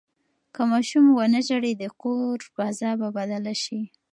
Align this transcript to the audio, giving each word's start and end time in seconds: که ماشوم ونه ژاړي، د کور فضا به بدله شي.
که 0.53 0.61
ماشوم 0.71 1.05
ونه 1.09 1.39
ژاړي، 1.47 1.73
د 1.77 1.83
کور 2.01 2.37
فضا 2.55 2.91
به 2.99 3.07
بدله 3.17 3.53
شي. 3.63 3.81